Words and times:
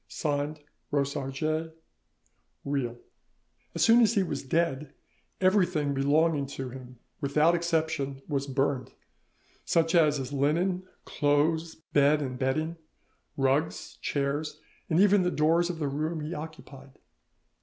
"(Signed) 0.07 0.61
ROSARGES. 0.89 1.73
"REILH." 2.65 2.97
As 3.75 3.83
soon 3.83 4.01
as 4.01 4.15
he 4.15 4.23
was 4.23 4.41
dead 4.41 4.95
everything 5.39 5.93
belonging 5.93 6.47
to 6.57 6.71
him, 6.71 6.97
without 7.19 7.53
exception, 7.53 8.19
was 8.27 8.47
burned; 8.47 8.93
such 9.63 9.93
as 9.93 10.17
his 10.17 10.33
linen, 10.33 10.81
clothes, 11.05 11.75
bed 11.93 12.19
and 12.19 12.39
bedding, 12.39 12.77
rugs, 13.37 13.99
chairs, 14.01 14.59
and 14.89 14.99
even 14.99 15.21
the 15.21 15.29
doors 15.29 15.69
of 15.69 15.77
the 15.77 15.87
room 15.87 16.21
he 16.21 16.33
occupied. 16.33 16.97